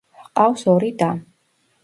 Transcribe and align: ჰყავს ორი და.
ჰყავს 0.21 0.63
ორი 0.73 0.89
და. 1.03 1.11